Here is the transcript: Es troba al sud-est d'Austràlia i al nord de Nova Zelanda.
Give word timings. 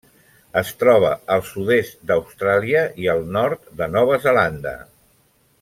Es 0.61 0.71
troba 0.83 1.11
al 1.35 1.43
sud-est 1.49 2.01
d'Austràlia 2.11 2.83
i 3.05 3.13
al 3.17 3.23
nord 3.39 3.71
de 3.83 3.93
Nova 3.99 4.19
Zelanda. 4.29 4.77